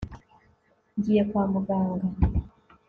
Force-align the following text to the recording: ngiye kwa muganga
ngiye 0.97 1.21
kwa 1.29 1.43
muganga 1.53 2.07